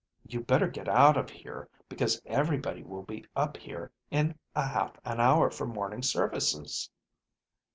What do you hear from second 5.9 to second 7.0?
services."